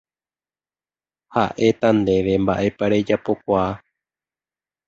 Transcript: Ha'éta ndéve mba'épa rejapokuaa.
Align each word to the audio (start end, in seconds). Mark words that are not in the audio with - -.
Ha'éta 1.35 1.87
ndéve 2.01 2.33
mba'épa 2.43 2.85
rejapokuaa. 2.91 3.71